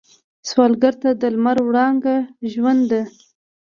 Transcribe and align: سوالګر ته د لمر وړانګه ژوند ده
سوالګر 0.49 0.93
ته 1.01 1.09
د 1.21 1.23
لمر 1.33 1.57
وړانګه 1.67 2.15
ژوند 2.53 2.81
ده 2.91 3.01